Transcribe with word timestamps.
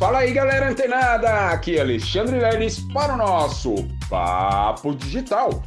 Fala 0.00 0.20
aí, 0.20 0.32
galera 0.32 0.70
antenada! 0.70 1.50
Aqui 1.50 1.76
é 1.76 1.82
Alexandre 1.82 2.38
Leles 2.38 2.80
para 2.90 3.12
o 3.12 3.16
nosso 3.18 3.74
Papo 4.08 4.94
Digital. 4.94 5.62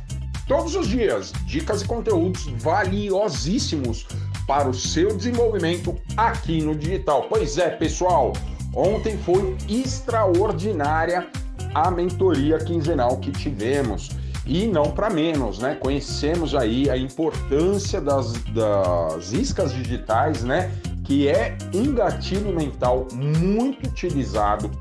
Todos 0.47 0.75
os 0.75 0.87
dias, 0.87 1.31
dicas 1.45 1.83
e 1.83 1.85
conteúdos 1.85 2.47
valiosíssimos 2.57 4.07
para 4.47 4.67
o 4.67 4.73
seu 4.73 5.15
desenvolvimento 5.15 5.95
aqui 6.17 6.63
no 6.63 6.73
digital. 6.73 7.27
Pois 7.29 7.59
é, 7.59 7.69
pessoal, 7.69 8.33
ontem 8.75 9.19
foi 9.19 9.55
extraordinária 9.69 11.27
a 11.75 11.91
mentoria 11.91 12.57
quinzenal 12.57 13.17
que 13.17 13.31
tivemos. 13.31 14.09
E 14.47 14.65
não 14.65 14.89
para 14.89 15.11
menos, 15.11 15.59
né? 15.59 15.77
Conhecemos 15.79 16.55
aí 16.55 16.89
a 16.89 16.97
importância 16.97 18.01
das, 18.01 18.33
das 18.45 19.31
iscas 19.31 19.71
digitais, 19.71 20.43
né? 20.43 20.71
Que 21.03 21.27
é 21.27 21.57
um 21.73 21.93
gatilho 21.93 22.53
mental 22.55 23.07
muito 23.13 23.87
utilizado 23.87 24.71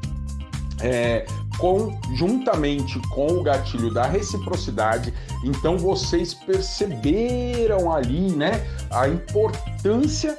é, 0.80 1.26
conjuntamente 1.58 2.98
com 3.10 3.26
o 3.26 3.42
gatilho 3.42 3.92
da 3.92 4.04
reciprocidade. 4.04 5.12
Então 5.44 5.76
vocês 5.78 6.34
perceberam 6.34 7.92
ali, 7.92 8.30
né, 8.32 8.66
a 8.90 9.08
importância 9.08 10.38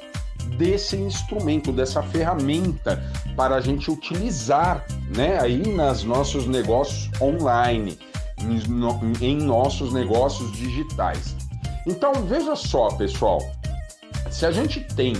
desse 0.57 0.95
instrumento, 0.95 1.71
dessa 1.71 2.03
ferramenta 2.03 3.03
para 3.35 3.55
a 3.55 3.61
gente 3.61 3.89
utilizar, 3.89 4.85
né, 5.15 5.39
aí 5.39 5.73
nas 5.73 6.03
nossos 6.03 6.45
negócios 6.45 7.09
online, 7.21 7.97
em 9.21 9.37
nossos 9.37 9.93
negócios 9.93 10.51
digitais. 10.51 11.35
Então 11.87 12.13
veja 12.27 12.55
só, 12.55 12.89
pessoal, 12.89 13.39
se 14.29 14.45
a 14.45 14.51
gente 14.51 14.81
tem 14.95 15.15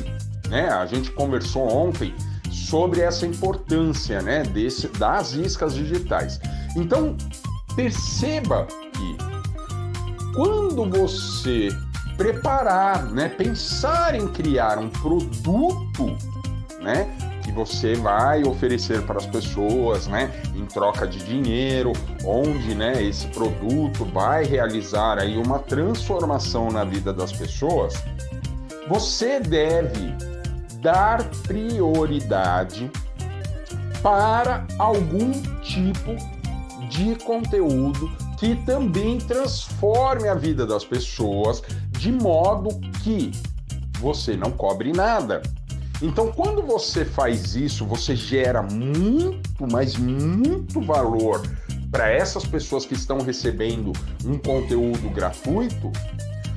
né? 0.54 0.70
A 0.70 0.86
gente 0.86 1.10
conversou 1.12 1.68
ontem 1.68 2.14
sobre 2.52 3.02
essa 3.02 3.26
importância, 3.26 4.22
né, 4.22 4.44
desse, 4.44 4.88
das 4.88 5.34
iscas 5.34 5.74
digitais. 5.74 6.40
Então, 6.76 7.18
perceba 7.76 8.68
que 8.94 9.18
quando 10.36 10.86
você 10.86 11.70
preparar, 12.16 13.04
né, 13.12 13.30
pensar 13.30 14.14
em 14.14 14.28
criar 14.28 14.78
um 14.78 14.90
produto, 14.90 16.16
né, 16.80 17.10
que 17.44 17.52
você 17.52 17.96
vai 17.96 18.44
oferecer 18.44 19.02
para 19.02 19.18
as 19.18 19.26
pessoas, 19.26 20.06
né, 20.06 20.32
em 20.56 20.68
troca 20.68 21.08
de 21.08 21.18
dinheiro, 21.18 21.94
onde, 22.24 22.76
né, 22.76 23.02
esse 23.02 23.26
produto 23.30 24.06
vai 24.06 24.46
realizar 24.46 25.18
aí 25.18 25.36
uma 25.36 25.58
transformação 25.58 26.70
na 26.70 26.84
vida 26.84 27.12
das 27.12 27.34
pessoas, 27.34 27.96
você 28.88 29.40
deve 29.40 30.33
dar 30.84 31.24
prioridade 31.48 32.92
para 34.02 34.68
algum 34.78 35.32
tipo 35.62 36.16
de 36.90 37.16
conteúdo 37.24 38.12
que 38.38 38.56
também 38.66 39.18
transforme 39.18 40.28
a 40.28 40.36
vida 40.36 40.68
das 40.68 40.84
pessoas 40.84 41.64
de 41.92 42.12
modo 42.12 42.78
que 43.02 43.32
você 44.00 44.36
não 44.36 44.52
cobre 44.52 44.92
nada. 44.92 45.42
Então, 46.02 46.30
quando 46.34 46.62
você 46.62 47.06
faz 47.06 47.56
isso, 47.56 47.86
você 47.86 48.14
gera 48.14 48.62
muito, 48.62 49.66
mas 49.72 49.96
muito 49.96 50.82
valor 50.82 51.42
para 51.90 52.10
essas 52.10 52.46
pessoas 52.46 52.86
que 52.86 52.94
estão 52.94 53.22
recebendo 53.22 53.94
um 54.26 54.38
conteúdo 54.38 55.10
gratuito. 55.12 55.90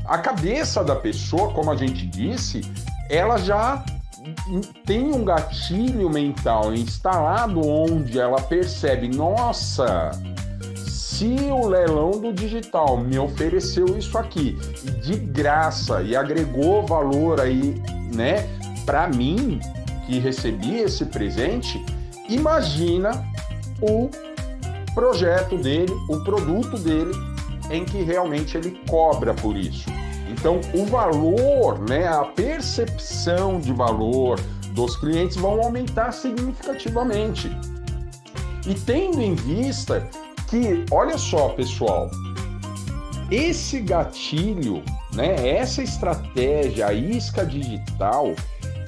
A 0.05 0.19
cabeça 0.19 0.83
da 0.83 0.97
pessoa, 0.97 1.53
como 1.53 1.71
a 1.71 1.77
gente 1.77 2.05
disse, 2.07 2.63
ela 3.09 3.37
já 3.37 3.85
tem 4.85 5.13
um 5.13 5.25
gatilho 5.25 6.11
mental 6.11 6.75
instalado 6.75 7.61
onde 7.67 8.19
ela 8.19 8.41
percebe, 8.41 9.09
nossa, 9.09 10.11
se 10.87 11.27
o 11.51 11.67
leilão 11.67 12.11
do 12.11 12.33
digital 12.33 12.99
me 12.99 13.19
ofereceu 13.19 13.97
isso 13.97 14.19
aqui 14.19 14.57
de 15.03 15.17
graça 15.17 16.03
e 16.03 16.15
agregou 16.15 16.87
valor 16.87 17.41
aí, 17.41 17.75
né, 18.15 18.49
para 18.85 19.09
mim 19.09 19.61
que 20.07 20.19
recebi 20.19 20.79
esse 20.79 21.07
presente, 21.07 21.85
imagina 22.29 23.25
o 23.81 24.11
projeto 24.95 25.57
dele, 25.59 25.93
o 26.09 26.23
produto 26.23 26.79
dele 26.79 27.13
em 27.71 27.85
que 27.85 28.03
realmente 28.03 28.57
ele 28.57 28.81
cobra 28.89 29.35
por 29.35 29.57
isso. 29.57 29.96
Então, 30.29 30.61
o 30.75 30.85
valor, 30.87 31.79
né, 31.89 32.07
a 32.07 32.25
percepção 32.25 33.61
de 33.61 33.73
valor 33.73 34.41
dos 34.73 34.97
clientes 34.97 35.37
vão 35.37 35.61
aumentar 35.61 36.13
significativamente. 36.13 37.51
E 38.67 38.75
tendo 38.75 39.23
em 39.23 39.35
vista 39.35 40.09
que, 40.49 40.85
olha 40.91 41.17
só, 41.17 41.51
pessoal, 41.51 42.11
esse 43.31 43.81
gatilho, 43.81 44.83
né, 45.15 45.49
essa 45.49 45.83
estratégia, 45.83 46.89
a 46.89 46.93
isca 46.93 47.45
digital, 47.45 48.35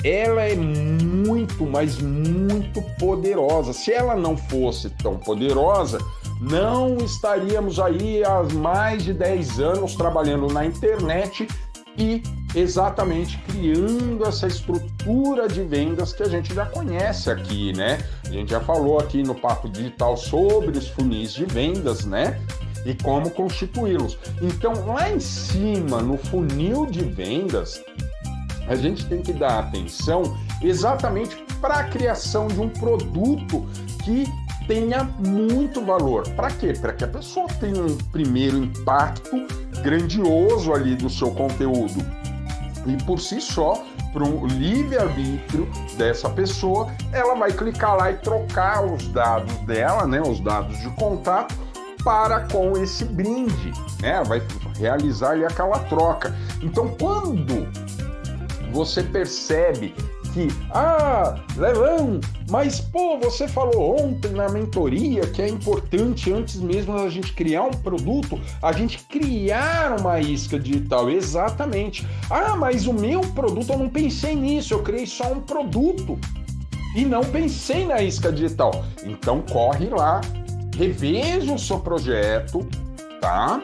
ela 0.04 0.42
é 0.42 0.54
muito, 0.54 1.64
mas 1.64 1.98
muito 1.98 2.82
poderosa. 2.98 3.72
Se 3.72 3.92
ela 3.92 4.14
não 4.14 4.36
fosse 4.36 4.90
tão 4.90 5.16
poderosa, 5.16 5.98
não 6.40 6.96
estaríamos 6.98 7.80
aí 7.80 8.22
há 8.24 8.42
mais 8.54 9.02
de 9.02 9.12
10 9.12 9.60
anos 9.60 9.94
trabalhando 9.94 10.46
na 10.52 10.64
internet 10.64 11.48
e 11.96 12.22
exatamente 12.54 13.38
criando 13.38 14.24
essa 14.24 14.46
estrutura 14.46 15.48
de 15.48 15.62
vendas 15.64 16.12
que 16.12 16.22
a 16.22 16.28
gente 16.28 16.54
já 16.54 16.64
conhece 16.64 17.30
aqui, 17.30 17.72
né? 17.76 17.98
A 18.24 18.30
gente 18.30 18.50
já 18.50 18.60
falou 18.60 19.00
aqui 19.00 19.22
no 19.22 19.34
Papo 19.34 19.68
Digital 19.68 20.16
sobre 20.16 20.78
os 20.78 20.88
funis 20.88 21.32
de 21.32 21.44
vendas, 21.44 22.04
né? 22.04 22.40
E 22.86 22.94
como 22.94 23.30
constituí-los. 23.30 24.16
Então, 24.40 24.86
lá 24.86 25.10
em 25.10 25.18
cima, 25.18 26.00
no 26.00 26.16
funil 26.16 26.86
de 26.86 27.00
vendas, 27.00 27.82
a 28.68 28.76
gente 28.76 29.04
tem 29.06 29.20
que 29.20 29.32
dar 29.32 29.58
atenção 29.58 30.22
exatamente 30.62 31.36
para 31.60 31.80
a 31.80 31.84
criação 31.84 32.46
de 32.46 32.60
um 32.60 32.68
produto 32.68 33.66
que 34.04 34.24
tenha 34.68 35.02
muito 35.18 35.84
valor. 35.84 36.28
Para 36.36 36.50
quê? 36.50 36.74
Para 36.78 36.92
que 36.92 37.02
a 37.02 37.08
pessoa 37.08 37.48
tenha 37.58 37.82
um 37.82 37.96
primeiro 38.12 38.58
impacto 38.58 39.46
grandioso 39.82 40.72
ali 40.72 40.94
do 40.94 41.08
seu 41.08 41.30
conteúdo. 41.32 42.04
E 42.86 43.02
por 43.04 43.18
si 43.18 43.40
só, 43.40 43.82
para 44.12 44.22
um 44.22 44.46
livre-arbítrio 44.46 45.68
dessa 45.96 46.28
pessoa, 46.28 46.92
ela 47.12 47.34
vai 47.34 47.50
clicar 47.50 47.96
lá 47.96 48.10
e 48.12 48.18
trocar 48.18 48.84
os 48.84 49.08
dados 49.08 49.54
dela, 49.60 50.06
né, 50.06 50.20
os 50.20 50.40
dados 50.40 50.78
de 50.78 50.90
contato, 50.90 51.54
para 52.04 52.40
com 52.48 52.76
esse 52.78 53.04
brinde, 53.04 53.72
né? 54.00 54.22
Vai 54.24 54.40
realizar 54.78 55.30
ali 55.30 55.44
aquela 55.44 55.80
troca. 55.80 56.34
Então, 56.62 56.88
quando 56.98 57.68
você 58.72 59.02
percebe 59.02 59.94
que, 60.28 60.48
ah, 60.70 61.34
Lelão, 61.56 62.20
mas 62.50 62.80
pô, 62.80 63.18
você 63.18 63.46
falou 63.46 64.00
ontem 64.00 64.30
na 64.32 64.48
mentoria 64.48 65.26
que 65.26 65.42
é 65.42 65.48
importante 65.48 66.32
antes 66.32 66.56
mesmo 66.56 66.96
da 66.96 67.08
gente 67.08 67.32
criar 67.32 67.64
um 67.64 67.70
produto, 67.70 68.40
a 68.62 68.72
gente 68.72 68.98
criar 69.04 69.98
uma 69.98 70.20
isca 70.20 70.58
digital. 70.58 71.10
Exatamente. 71.10 72.06
Ah, 72.30 72.56
mas 72.56 72.86
o 72.86 72.92
meu 72.92 73.20
produto 73.20 73.72
eu 73.72 73.78
não 73.78 73.88
pensei 73.88 74.34
nisso, 74.34 74.74
eu 74.74 74.82
criei 74.82 75.06
só 75.06 75.32
um 75.32 75.40
produto 75.40 76.18
e 76.94 77.04
não 77.04 77.22
pensei 77.22 77.86
na 77.86 78.02
isca 78.02 78.32
digital. 78.32 78.84
Então 79.04 79.42
corre 79.42 79.88
lá, 79.88 80.20
reveja 80.76 81.52
o 81.52 81.58
seu 81.58 81.78
projeto, 81.80 82.66
tá? 83.20 83.60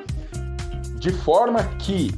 De 0.99 1.13
forma 1.13 1.63
que 1.79 2.13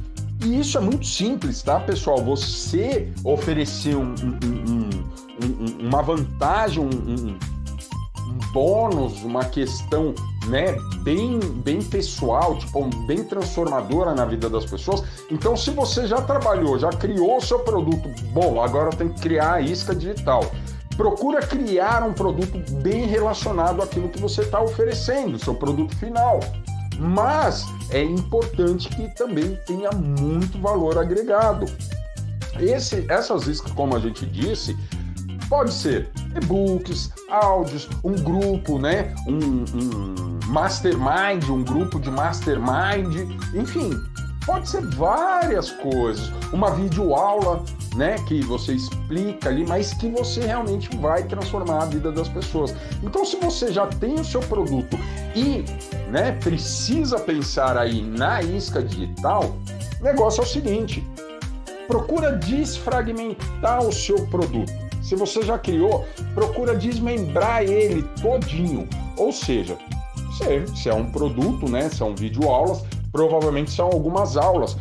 e 0.47 0.59
isso 0.61 0.77
é 0.77 0.81
muito 0.81 1.05
simples, 1.05 1.61
tá, 1.61 1.79
pessoal? 1.79 2.23
Você 2.23 3.11
oferecer 3.23 3.95
um, 3.95 4.15
um, 4.23 4.89
um, 5.43 5.87
uma 5.87 6.01
vantagem, 6.01 6.81
um, 6.81 7.37
bônus, 8.53 9.23
uma 9.23 9.43
questão 9.43 10.15
né, 10.47 10.77
bem, 11.03 11.39
bem 11.39 11.81
pessoal, 11.81 12.57
tipo, 12.57 12.87
bem 13.05 13.23
transformadora 13.25 14.15
na 14.15 14.23
vida 14.23 14.49
das 14.49 14.65
pessoas. 14.65 15.03
Então, 15.29 15.57
se 15.57 15.69
você 15.71 16.07
já 16.07 16.21
trabalhou, 16.21 16.79
já 16.79 16.89
criou 16.89 17.37
o 17.37 17.41
seu 17.41 17.59
produto, 17.59 18.09
bom, 18.31 18.61
agora 18.61 18.89
tem 18.91 19.09
que 19.09 19.19
criar 19.19 19.55
a 19.55 19.61
isca 19.61 19.93
digital. 19.93 20.41
Procura 20.95 21.41
criar 21.41 22.03
um 22.03 22.13
produto 22.13 22.57
bem 22.81 23.05
relacionado 23.05 23.81
àquilo 23.81 24.07
que 24.07 24.19
você 24.19 24.41
está 24.41 24.61
oferecendo, 24.61 25.37
seu 25.37 25.53
produto 25.53 25.95
final 25.97 26.39
mas 26.99 27.65
é 27.91 28.03
importante 28.03 28.89
que 28.89 29.07
também 29.15 29.55
tenha 29.65 29.91
muito 29.91 30.59
valor 30.59 30.97
agregado. 30.97 31.65
Esse, 32.59 33.05
essas 33.09 33.47
iscas, 33.47 33.71
como 33.71 33.95
a 33.95 33.99
gente 33.99 34.25
disse, 34.25 34.75
pode 35.49 35.71
ser 35.73 36.09
e-books, 36.35 37.11
áudios, 37.29 37.87
um 38.03 38.15
grupo, 38.15 38.79
né? 38.79 39.13
Um, 39.27 39.63
um 39.75 40.39
mastermind, 40.47 41.49
um 41.49 41.63
grupo 41.63 41.99
de 41.99 42.09
mastermind, 42.09 43.15
enfim, 43.53 43.91
pode 44.45 44.69
ser 44.69 44.81
várias 44.95 45.71
coisas. 45.71 46.31
Uma 46.51 46.71
videoaula 46.71 47.63
né, 47.95 48.15
que 48.27 48.41
você 48.41 48.73
explica 48.73 49.49
ali, 49.49 49.65
mas 49.65 49.93
que 49.93 50.09
você 50.09 50.41
realmente 50.41 50.95
vai 50.97 51.23
transformar 51.23 51.83
a 51.83 51.85
vida 51.85 52.11
das 52.11 52.29
pessoas. 52.29 52.75
Então, 53.03 53.25
se 53.25 53.37
você 53.37 53.71
já 53.71 53.87
tem 53.87 54.15
o 54.15 54.25
seu 54.25 54.41
produto 54.41 54.97
e, 55.35 55.63
né, 56.09 56.33
precisa 56.33 57.19
pensar 57.19 57.77
aí 57.77 58.01
na 58.01 58.41
isca 58.41 58.81
digital, 58.81 59.55
o 59.99 60.03
negócio 60.03 60.41
é 60.41 60.43
o 60.43 60.47
seguinte: 60.47 61.03
procura 61.87 62.33
desfragmentar 62.33 63.83
o 63.83 63.91
seu 63.91 64.27
produto. 64.27 64.71
Se 65.01 65.15
você 65.15 65.41
já 65.41 65.57
criou, 65.57 66.05
procura 66.33 66.75
desmembrar 66.75 67.63
ele 67.63 68.03
todinho. 68.21 68.87
Ou 69.15 69.31
seja, 69.31 69.77
se 70.75 70.89
é 70.89 70.93
um 70.93 71.09
produto, 71.11 71.69
né? 71.69 71.89
São 71.89 72.15
videoaulas, 72.15 72.83
provavelmente 73.11 73.71
são 73.71 73.87
algumas 73.87 74.37
aulas. 74.37 74.77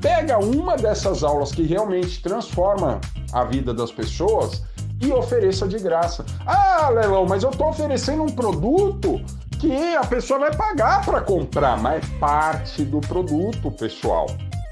Pega 0.00 0.38
uma 0.38 0.76
dessas 0.76 1.24
aulas 1.24 1.52
que 1.52 1.62
realmente 1.62 2.22
transforma 2.22 3.00
a 3.32 3.44
vida 3.44 3.74
das 3.74 3.90
pessoas 3.90 4.62
e 5.00 5.12
ofereça 5.12 5.66
de 5.66 5.78
graça. 5.78 6.24
Ah, 6.46 6.88
Lelão, 6.90 7.26
mas 7.26 7.42
eu 7.42 7.50
estou 7.50 7.68
oferecendo 7.68 8.22
um 8.22 8.28
produto 8.28 9.20
que 9.58 9.96
a 9.96 10.04
pessoa 10.04 10.38
vai 10.38 10.54
pagar 10.54 11.04
para 11.04 11.20
comprar, 11.20 11.76
mas 11.80 12.04
é 12.04 12.18
parte 12.18 12.84
do 12.84 13.00
produto, 13.00 13.70
pessoal. 13.72 14.26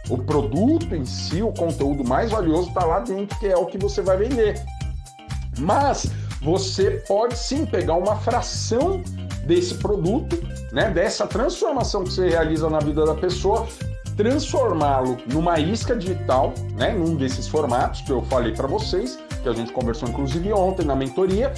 O 0.09 0.19
produto 0.19 0.95
em 0.95 1.05
si, 1.05 1.43
o 1.43 1.53
conteúdo 1.53 2.05
mais 2.05 2.31
valioso 2.31 2.69
está 2.69 2.85
lá 2.85 3.01
dentro, 3.01 3.37
que 3.39 3.47
é 3.47 3.57
o 3.57 3.67
que 3.67 3.77
você 3.77 4.01
vai 4.01 4.17
vender. 4.17 4.63
Mas 5.59 6.09
você 6.41 7.03
pode 7.09 7.37
sim 7.37 7.67
pegar 7.67 7.95
uma 7.95 8.17
fração 8.17 9.03
desse 9.45 9.75
produto, 9.75 10.39
né, 10.73 10.91
dessa 10.91 11.27
transformação 11.27 12.05
que 12.05 12.13
você 12.13 12.29
realiza 12.29 12.71
na 12.71 12.79
vida 12.79 13.05
da 13.05 13.15
pessoa 13.15 13.67
transformá-lo 14.17 15.19
numa 15.27 15.59
isca 15.61 15.95
digital, 15.95 16.55
né, 16.77 16.93
num 16.93 17.15
desses 17.15 17.47
formatos 17.47 18.01
que 18.01 18.11
eu 18.11 18.23
falei 18.23 18.53
para 18.53 18.67
vocês, 18.67 19.19
que 19.43 19.49
a 19.49 19.53
gente 19.53 19.73
conversou 19.73 20.09
inclusive 20.09 20.53
ontem 20.53 20.87
na 20.87 20.97
mentoria, 20.97 21.53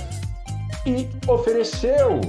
e 0.84 1.08
ofereceu 1.26 2.20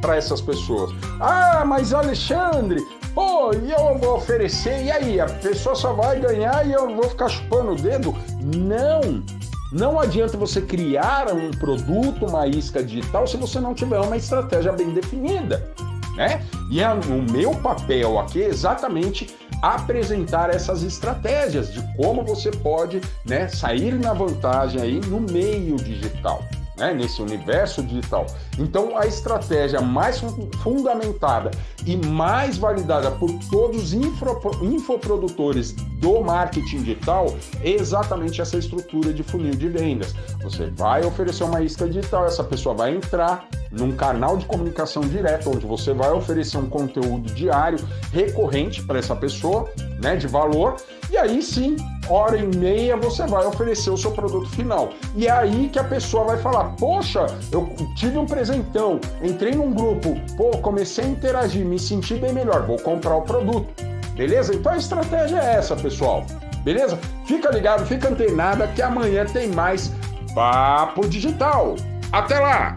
para 0.00 0.16
essas 0.16 0.40
pessoas. 0.40 0.90
Ah, 1.20 1.64
mas 1.66 1.92
Alexandre, 1.92 2.80
pô, 3.14 3.52
e 3.54 3.70
eu 3.70 3.98
vou 3.98 4.16
oferecer, 4.16 4.84
e 4.84 4.90
aí? 4.90 5.20
A 5.20 5.26
pessoa 5.26 5.74
só 5.74 5.92
vai 5.92 6.20
ganhar 6.20 6.66
e 6.66 6.72
eu 6.72 6.94
vou 6.94 7.08
ficar 7.08 7.28
chupando 7.28 7.72
o 7.72 7.76
dedo? 7.76 8.14
Não! 8.42 9.22
Não 9.70 10.00
adianta 10.00 10.36
você 10.36 10.62
criar 10.62 11.30
um 11.30 11.50
produto, 11.50 12.26
uma 12.26 12.46
isca 12.46 12.82
digital, 12.82 13.26
se 13.26 13.36
você 13.36 13.60
não 13.60 13.74
tiver 13.74 13.98
uma 14.00 14.16
estratégia 14.16 14.72
bem 14.72 14.90
definida. 14.94 15.70
Né? 16.16 16.42
E 16.70 16.80
é, 16.80 16.90
o 16.92 17.30
meu 17.30 17.54
papel 17.56 18.18
aqui 18.18 18.42
é 18.42 18.48
exatamente 18.48 19.36
apresentar 19.62 20.50
essas 20.50 20.82
estratégias 20.82 21.72
de 21.72 21.82
como 21.96 22.24
você 22.24 22.50
pode 22.50 23.00
né, 23.24 23.48
sair 23.48 23.94
na 23.94 24.12
vantagem 24.12 24.80
aí 24.80 25.00
no 25.00 25.20
meio 25.20 25.76
digital 25.76 26.44
né, 26.78 26.94
nesse 26.94 27.20
universo 27.20 27.82
digital. 27.82 28.26
Então, 28.58 28.96
a 28.96 29.06
estratégia 29.06 29.80
mais 29.80 30.20
fundamentada 30.62 31.50
e 31.86 31.96
mais 31.96 32.58
validada 32.58 33.10
por 33.12 33.30
todos 33.50 33.84
os 33.84 33.94
info, 33.94 34.26
infoprodutores 34.62 35.72
do 35.72 36.20
marketing 36.20 36.82
digital 36.82 37.34
é 37.62 37.70
exatamente 37.70 38.40
essa 38.40 38.56
estrutura 38.56 39.12
de 39.12 39.22
funil 39.22 39.54
de 39.54 39.68
vendas. 39.68 40.14
Você 40.42 40.70
vai 40.76 41.04
oferecer 41.04 41.44
uma 41.44 41.62
isca 41.62 41.86
digital, 41.86 42.26
essa 42.26 42.44
pessoa 42.44 42.74
vai 42.74 42.94
entrar 42.94 43.46
num 43.70 43.92
canal 43.92 44.36
de 44.36 44.46
comunicação 44.46 45.02
direta, 45.02 45.48
onde 45.48 45.66
você 45.66 45.92
vai 45.92 46.10
oferecer 46.10 46.58
um 46.58 46.68
conteúdo 46.68 47.32
diário 47.32 47.78
recorrente 48.12 48.82
para 48.82 48.98
essa 48.98 49.14
pessoa, 49.14 49.70
né, 50.00 50.16
de 50.16 50.26
valor, 50.26 50.76
e 51.10 51.16
aí 51.16 51.42
sim, 51.42 51.76
hora 52.08 52.36
e 52.36 52.46
meia 52.56 52.96
você 52.96 53.26
vai 53.26 53.46
oferecer 53.46 53.90
o 53.90 53.96
seu 53.96 54.10
produto 54.10 54.48
final. 54.50 54.90
E 55.14 55.26
é 55.26 55.30
aí 55.30 55.68
que 55.68 55.78
a 55.78 55.84
pessoa 55.84 56.24
vai 56.24 56.38
falar: 56.38 56.76
Poxa, 56.76 57.26
eu 57.50 57.74
tive 57.96 58.18
um 58.18 58.26
presentão, 58.48 58.98
entrei 59.22 59.52
num 59.52 59.72
grupo, 59.72 60.18
pô, 60.34 60.50
comecei 60.58 61.04
a 61.04 61.08
interagir, 61.08 61.64
me 61.66 61.78
senti 61.78 62.14
bem 62.14 62.32
melhor, 62.32 62.66
vou 62.66 62.78
comprar 62.78 63.16
o 63.16 63.22
produto. 63.22 63.68
Beleza? 64.14 64.54
Então 64.54 64.72
a 64.72 64.76
estratégia 64.78 65.36
é 65.36 65.56
essa, 65.56 65.76
pessoal. 65.76 66.24
Beleza? 66.64 66.98
Fica 67.26 67.50
ligado, 67.50 67.86
fica 67.86 68.08
antenada 68.08 68.66
que 68.68 68.80
amanhã 68.80 69.26
tem 69.26 69.48
mais 69.48 69.92
Papo 70.34 71.06
Digital. 71.06 71.76
Até 72.10 72.40
lá! 72.40 72.74